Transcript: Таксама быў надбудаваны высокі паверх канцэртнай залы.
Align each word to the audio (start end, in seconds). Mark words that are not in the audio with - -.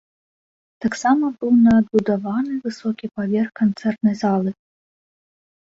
Таксама 0.85 1.29
быў 1.43 1.51
надбудаваны 1.67 2.57
высокі 2.65 3.05
паверх 3.19 3.49
канцэртнай 3.63 4.15
залы. 4.25 4.51